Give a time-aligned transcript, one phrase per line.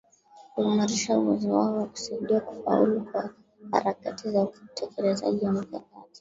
[0.53, 3.29] kuimarisha uwezo wao wa kusaidia kufaulu kwa
[3.71, 5.89] harakati za utekelezaji wa mikakati